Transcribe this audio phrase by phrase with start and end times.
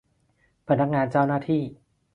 [0.67, 1.63] พนักงานเจ้าหน้าที่